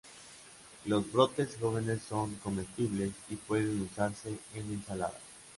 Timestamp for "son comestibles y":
2.01-3.35